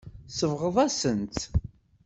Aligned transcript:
Tsebɣeḍ-asen-tt. 0.29 1.41